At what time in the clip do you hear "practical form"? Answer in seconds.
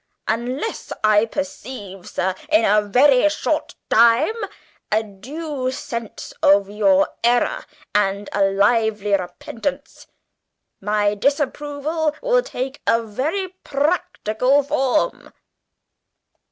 13.63-15.31